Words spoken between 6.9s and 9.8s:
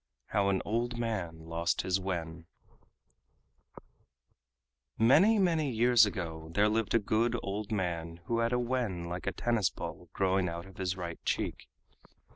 a good old man who had a wen like a tennis